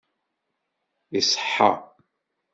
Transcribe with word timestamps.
Iṣeḥḥa! 1.19 1.71